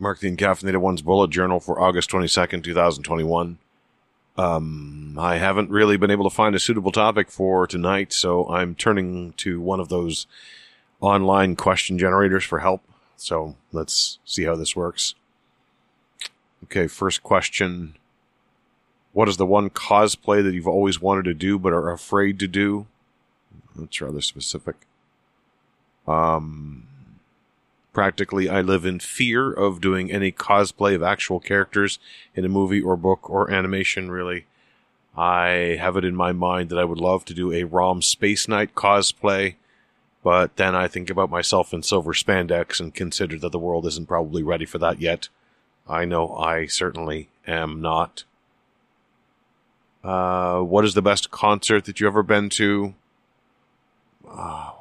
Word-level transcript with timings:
Mark 0.00 0.20
the 0.20 0.30
Encaffeinated 0.30 0.78
One's 0.78 1.02
bullet 1.02 1.30
journal 1.30 1.58
for 1.58 1.80
August 1.80 2.10
22nd, 2.10 2.62
2021. 2.62 3.58
Um, 4.36 5.16
I 5.18 5.38
haven't 5.38 5.70
really 5.70 5.96
been 5.96 6.12
able 6.12 6.28
to 6.28 6.34
find 6.34 6.54
a 6.54 6.60
suitable 6.60 6.92
topic 6.92 7.30
for 7.30 7.66
tonight, 7.66 8.12
so 8.12 8.48
I'm 8.48 8.76
turning 8.76 9.32
to 9.38 9.60
one 9.60 9.80
of 9.80 9.88
those 9.88 10.28
online 11.00 11.56
question 11.56 11.98
generators 11.98 12.44
for 12.44 12.60
help. 12.60 12.82
So 13.16 13.56
let's 13.72 14.20
see 14.24 14.44
how 14.44 14.54
this 14.54 14.76
works. 14.76 15.16
Okay, 16.64 16.86
first 16.86 17.24
question. 17.24 17.96
What 19.12 19.28
is 19.28 19.36
the 19.36 19.46
one 19.46 19.70
cosplay 19.70 20.44
that 20.44 20.54
you've 20.54 20.68
always 20.68 21.00
wanted 21.00 21.24
to 21.24 21.34
do 21.34 21.58
but 21.58 21.72
are 21.72 21.90
afraid 21.90 22.38
to 22.38 22.46
do? 22.46 22.86
That's 23.74 24.00
rather 24.00 24.20
specific. 24.20 24.76
Um, 26.06 26.87
practically, 27.98 28.48
I 28.48 28.60
live 28.60 28.84
in 28.86 29.00
fear 29.00 29.52
of 29.52 29.80
doing 29.80 30.12
any 30.12 30.30
cosplay 30.30 30.94
of 30.94 31.02
actual 31.02 31.40
characters 31.40 31.98
in 32.32 32.44
a 32.44 32.48
movie 32.48 32.80
or 32.80 32.96
book 32.96 33.28
or 33.28 33.50
animation, 33.50 34.08
really. 34.08 34.46
I 35.16 35.76
have 35.80 35.96
it 35.96 36.04
in 36.04 36.14
my 36.14 36.30
mind 36.30 36.68
that 36.68 36.78
I 36.78 36.84
would 36.84 37.00
love 37.00 37.24
to 37.24 37.34
do 37.34 37.50
a 37.52 37.64
ROM 37.64 38.00
Space 38.00 38.46
Knight 38.46 38.76
cosplay, 38.76 39.56
but 40.22 40.54
then 40.54 40.76
I 40.76 40.86
think 40.86 41.10
about 41.10 41.28
myself 41.28 41.74
in 41.74 41.82
silver 41.82 42.12
spandex 42.12 42.78
and 42.78 42.94
consider 42.94 43.36
that 43.36 43.50
the 43.50 43.58
world 43.58 43.84
isn't 43.84 44.06
probably 44.06 44.44
ready 44.44 44.64
for 44.64 44.78
that 44.78 45.00
yet. 45.00 45.28
I 45.88 46.04
know 46.04 46.32
I 46.36 46.66
certainly 46.66 47.30
am 47.48 47.80
not. 47.80 48.22
Uh, 50.04 50.60
what 50.60 50.84
is 50.84 50.94
the 50.94 51.02
best 51.02 51.32
concert 51.32 51.84
that 51.86 51.98
you've 51.98 52.12
ever 52.12 52.22
been 52.22 52.48
to? 52.50 52.94
Oh, 54.24 54.77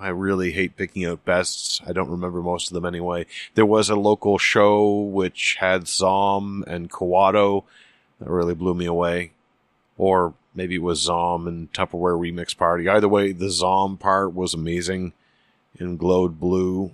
I 0.00 0.08
really 0.08 0.52
hate 0.52 0.78
picking 0.78 1.04
out 1.04 1.26
bests. 1.26 1.82
I 1.86 1.92
don't 1.92 2.08
remember 2.08 2.40
most 2.40 2.68
of 2.68 2.74
them 2.74 2.86
anyway. 2.86 3.26
There 3.54 3.66
was 3.66 3.90
a 3.90 3.96
local 3.96 4.38
show 4.38 4.90
which 4.90 5.56
had 5.60 5.86
Zom 5.86 6.64
and 6.66 6.90
Kawato 6.90 7.64
that 8.18 8.30
really 8.30 8.54
blew 8.54 8.72
me 8.72 8.86
away. 8.86 9.32
Or 9.98 10.32
maybe 10.54 10.76
it 10.76 10.82
was 10.82 11.00
Zom 11.00 11.46
and 11.46 11.70
Tupperware 11.74 12.18
Remix 12.18 12.56
Party. 12.56 12.88
Either 12.88 13.08
way, 13.08 13.32
the 13.32 13.50
Zom 13.50 13.98
part 13.98 14.34
was 14.34 14.54
amazing 14.54 15.12
and 15.78 15.98
glowed 15.98 16.40
blue. 16.40 16.92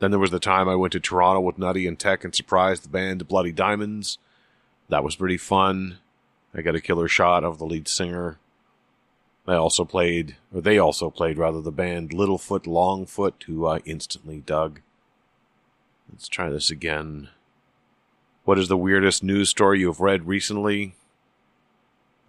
Then 0.00 0.10
there 0.10 0.18
was 0.18 0.32
the 0.32 0.40
time 0.40 0.68
I 0.68 0.74
went 0.74 0.94
to 0.94 1.00
Toronto 1.00 1.40
with 1.40 1.58
Nutty 1.58 1.86
and 1.86 1.96
Tech 1.96 2.24
and 2.24 2.34
surprised 2.34 2.82
the 2.82 2.88
band 2.88 3.28
Bloody 3.28 3.52
Diamonds. 3.52 4.18
That 4.88 5.04
was 5.04 5.14
pretty 5.14 5.36
fun. 5.36 5.98
I 6.52 6.60
got 6.60 6.74
a 6.74 6.80
killer 6.80 7.06
shot 7.06 7.44
of 7.44 7.58
the 7.58 7.66
lead 7.66 7.86
singer. 7.86 8.38
I 9.46 9.54
also 9.54 9.84
played, 9.84 10.36
or 10.54 10.60
they 10.60 10.78
also 10.78 11.10
played 11.10 11.36
rather, 11.36 11.60
the 11.60 11.72
band 11.72 12.10
Littlefoot 12.10 12.64
Longfoot, 12.64 13.42
who 13.44 13.66
I 13.66 13.78
instantly 13.78 14.40
dug. 14.40 14.80
Let's 16.10 16.28
try 16.28 16.48
this 16.50 16.70
again. 16.70 17.28
What 18.44 18.58
is 18.58 18.68
the 18.68 18.76
weirdest 18.76 19.22
news 19.22 19.48
story 19.48 19.80
you 19.80 19.86
have 19.86 20.00
read 20.00 20.26
recently? 20.26 20.94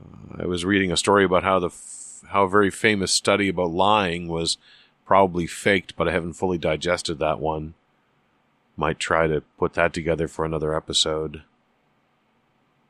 Uh, 0.01 0.43
I 0.43 0.45
was 0.45 0.65
reading 0.65 0.91
a 0.91 0.97
story 0.97 1.23
about 1.23 1.43
how 1.43 1.59
the 1.59 1.67
f- 1.67 2.23
how 2.29 2.43
a 2.43 2.49
very 2.49 2.71
famous 2.71 3.11
study 3.11 3.49
about 3.49 3.71
lying 3.71 4.27
was 4.27 4.57
probably 5.05 5.45
faked, 5.45 5.95
but 5.95 6.07
I 6.07 6.11
haven't 6.11 6.33
fully 6.33 6.57
digested 6.57 7.19
that 7.19 7.39
one. 7.39 7.73
Might 8.77 8.97
try 8.97 9.27
to 9.27 9.41
put 9.59 9.73
that 9.73 9.93
together 9.93 10.27
for 10.27 10.45
another 10.45 10.75
episode. 10.75 11.43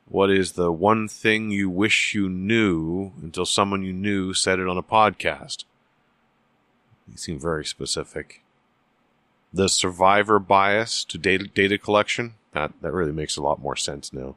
What 0.08 0.30
is 0.30 0.52
the 0.52 0.70
one 0.70 1.08
thing 1.08 1.50
you 1.50 1.70
wish 1.70 2.14
you 2.14 2.28
knew 2.28 3.12
until 3.22 3.46
someone 3.46 3.82
you 3.82 3.92
knew 3.92 4.34
said 4.34 4.58
it 4.58 4.68
on 4.68 4.76
a 4.76 4.82
podcast? 4.82 5.64
You 7.10 7.16
seem 7.16 7.40
very 7.40 7.64
specific. 7.64 8.42
The 9.52 9.68
survivor 9.68 10.38
bias 10.38 11.04
to 11.04 11.18
data, 11.18 11.46
data 11.46 11.78
collection? 11.78 12.34
That, 12.52 12.72
that 12.82 12.92
really 12.92 13.12
makes 13.12 13.36
a 13.36 13.42
lot 13.42 13.60
more 13.60 13.76
sense 13.76 14.12
now. 14.12 14.36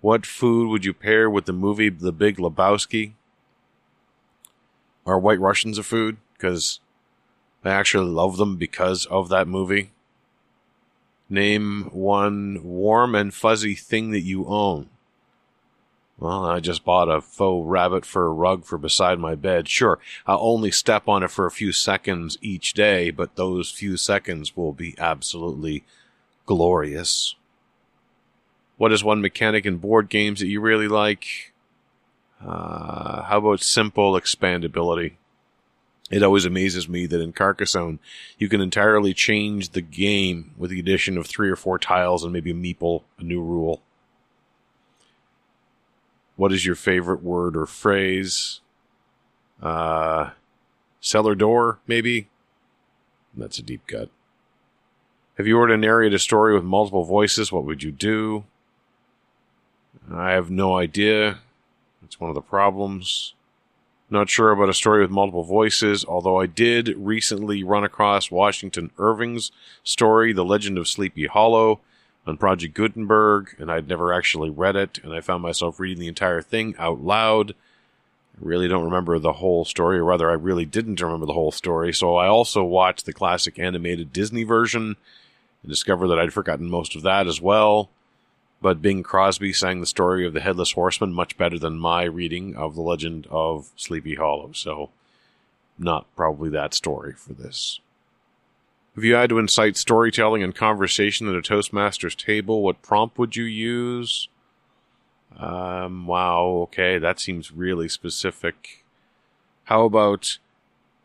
What 0.00 0.26
food 0.26 0.68
would 0.68 0.84
you 0.84 0.92
pair 0.92 1.30
with 1.30 1.46
the 1.46 1.52
movie 1.52 1.88
The 1.88 2.12
Big 2.12 2.36
Lebowski? 2.36 3.12
Are 5.06 5.18
White 5.18 5.40
Russians 5.40 5.78
a 5.78 5.82
food? 5.82 6.18
Because 6.34 6.80
I 7.64 7.70
actually 7.70 8.10
love 8.10 8.36
them 8.36 8.56
because 8.56 9.06
of 9.06 9.28
that 9.30 9.48
movie. 9.48 9.92
Name 11.28 11.88
one 11.92 12.62
warm 12.62 13.14
and 13.14 13.32
fuzzy 13.32 13.74
thing 13.74 14.10
that 14.10 14.20
you 14.20 14.46
own. 14.46 14.88
Well, 16.18 16.44
I 16.44 16.60
just 16.60 16.84
bought 16.84 17.08
a 17.08 17.20
faux 17.20 17.66
rabbit 17.68 18.06
fur 18.06 18.32
rug 18.32 18.64
for 18.64 18.78
beside 18.78 19.18
my 19.18 19.34
bed. 19.34 19.68
Sure, 19.68 19.98
I'll 20.26 20.38
only 20.40 20.70
step 20.70 21.08
on 21.08 21.22
it 21.22 21.30
for 21.30 21.46
a 21.46 21.50
few 21.50 21.72
seconds 21.72 22.38
each 22.40 22.72
day, 22.72 23.10
but 23.10 23.36
those 23.36 23.70
few 23.70 23.96
seconds 23.96 24.56
will 24.56 24.72
be 24.72 24.94
absolutely 24.98 25.82
glorious. 26.46 27.34
What 28.76 28.92
is 28.92 29.02
one 29.02 29.20
mechanic 29.20 29.66
in 29.66 29.78
board 29.78 30.08
games 30.08 30.40
that 30.40 30.48
you 30.48 30.60
really 30.60 30.88
like? 30.88 31.52
Uh, 32.44 33.22
how 33.22 33.38
about 33.38 33.60
simple 33.60 34.12
expandability? 34.12 35.14
It 36.10 36.22
always 36.22 36.44
amazes 36.44 36.88
me 36.88 37.06
that 37.06 37.20
in 37.20 37.32
Carcassonne, 37.32 37.98
you 38.38 38.48
can 38.48 38.60
entirely 38.60 39.14
change 39.14 39.70
the 39.70 39.80
game 39.80 40.52
with 40.58 40.70
the 40.70 40.80
addition 40.80 41.16
of 41.16 41.26
three 41.26 41.48
or 41.48 41.56
four 41.56 41.78
tiles 41.78 42.22
and 42.22 42.32
maybe 42.32 42.50
a 42.50 42.54
meeple, 42.54 43.02
a 43.18 43.22
new 43.22 43.42
rule. 43.42 43.80
What 46.36 46.52
is 46.52 46.66
your 46.66 46.74
favorite 46.74 47.22
word 47.22 47.56
or 47.56 47.64
phrase? 47.64 48.60
Uh, 49.62 50.30
cellar 51.00 51.34
door, 51.34 51.78
maybe? 51.86 52.28
That's 53.34 53.58
a 53.58 53.62
deep 53.62 53.86
cut. 53.86 54.10
If 55.38 55.46
you 55.46 55.56
were 55.56 55.68
to 55.68 55.76
narrate 55.76 56.14
a 56.14 56.18
story 56.18 56.54
with 56.54 56.64
multiple 56.64 57.04
voices, 57.04 57.50
what 57.50 57.64
would 57.64 57.82
you 57.82 57.90
do? 57.90 58.44
I 60.12 60.32
have 60.32 60.50
no 60.50 60.76
idea. 60.76 61.38
That's 62.02 62.20
one 62.20 62.30
of 62.30 62.34
the 62.34 62.42
problems. 62.42 63.34
Not 64.10 64.28
sure 64.28 64.50
about 64.50 64.68
a 64.68 64.74
story 64.74 65.00
with 65.00 65.10
multiple 65.10 65.44
voices, 65.44 66.04
although 66.04 66.38
I 66.38 66.46
did 66.46 66.94
recently 66.96 67.64
run 67.64 67.84
across 67.84 68.30
Washington 68.30 68.90
Irving's 68.98 69.50
story, 69.82 70.32
The 70.32 70.44
Legend 70.44 70.76
of 70.76 70.88
Sleepy 70.88 71.26
Hollow, 71.26 71.80
on 72.26 72.36
Project 72.36 72.74
Gutenberg, 72.74 73.54
and 73.58 73.70
I'd 73.70 73.88
never 73.88 74.12
actually 74.12 74.50
read 74.50 74.76
it, 74.76 74.98
and 75.02 75.12
I 75.12 75.20
found 75.20 75.42
myself 75.42 75.80
reading 75.80 76.00
the 76.00 76.08
entire 76.08 76.42
thing 76.42 76.74
out 76.78 77.02
loud. 77.02 77.52
I 77.52 78.40
really 78.40 78.68
don't 78.68 78.84
remember 78.84 79.18
the 79.18 79.34
whole 79.34 79.64
story, 79.64 79.98
or 79.98 80.04
rather, 80.04 80.30
I 80.30 80.34
really 80.34 80.64
didn't 80.64 81.00
remember 81.00 81.26
the 81.26 81.32
whole 81.32 81.52
story, 81.52 81.92
so 81.92 82.16
I 82.16 82.26
also 82.26 82.62
watched 82.62 83.06
the 83.06 83.12
classic 83.12 83.58
animated 83.58 84.12
Disney 84.12 84.44
version 84.44 84.96
and 85.62 85.70
discovered 85.70 86.08
that 86.08 86.18
I'd 86.18 86.32
forgotten 86.32 86.68
most 86.68 86.94
of 86.94 87.02
that 87.02 87.26
as 87.26 87.40
well 87.40 87.90
but 88.60 88.80
Bing 88.80 89.02
Crosby 89.02 89.52
sang 89.52 89.80
the 89.80 89.86
story 89.86 90.26
of 90.26 90.32
the 90.32 90.40
Headless 90.40 90.72
Horseman 90.72 91.12
much 91.12 91.36
better 91.36 91.58
than 91.58 91.78
my 91.78 92.04
reading 92.04 92.56
of 92.56 92.74
the 92.74 92.82
legend 92.82 93.26
of 93.30 93.70
Sleepy 93.76 94.14
Hollow, 94.14 94.52
so 94.52 94.90
not 95.78 96.06
probably 96.16 96.48
that 96.50 96.74
story 96.74 97.12
for 97.12 97.32
this. 97.32 97.80
If 98.96 99.02
you 99.02 99.14
had 99.14 99.30
to 99.30 99.38
incite 99.38 99.76
storytelling 99.76 100.42
and 100.42 100.54
conversation 100.54 101.28
at 101.28 101.34
a 101.34 101.42
Toastmasters 101.42 102.16
table, 102.16 102.62
what 102.62 102.80
prompt 102.80 103.18
would 103.18 103.34
you 103.34 103.44
use? 103.44 104.28
Um, 105.36 106.06
wow, 106.06 106.44
okay, 106.64 106.98
that 106.98 107.18
seems 107.18 107.50
really 107.50 107.88
specific. 107.88 108.84
How 109.64 109.84
about, 109.84 110.38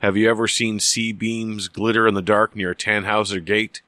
have 0.04 0.16
you 0.16 0.30
ever 0.30 0.48
seen 0.48 0.80
C-beams 0.80 1.68
glitter 1.68 2.08
in 2.08 2.14
the 2.14 2.22
dark 2.22 2.56
near 2.56 2.76
Tannhauser 2.76 3.44
Gate? 3.44 3.82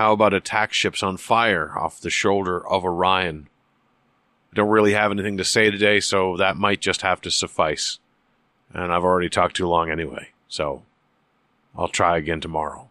How 0.00 0.14
about 0.14 0.32
attack 0.32 0.72
ships 0.72 1.02
on 1.02 1.18
fire 1.18 1.78
off 1.78 2.00
the 2.00 2.08
shoulder 2.08 2.66
of 2.66 2.86
Orion? 2.86 3.50
I 4.50 4.54
don't 4.54 4.70
really 4.70 4.94
have 4.94 5.10
anything 5.10 5.36
to 5.36 5.44
say 5.44 5.70
today, 5.70 6.00
so 6.00 6.38
that 6.38 6.56
might 6.56 6.80
just 6.80 7.02
have 7.02 7.20
to 7.20 7.30
suffice. 7.30 7.98
And 8.72 8.94
I've 8.94 9.04
already 9.04 9.28
talked 9.28 9.56
too 9.56 9.68
long 9.68 9.90
anyway, 9.90 10.30
so 10.48 10.84
I'll 11.76 11.88
try 11.88 12.16
again 12.16 12.40
tomorrow. 12.40 12.88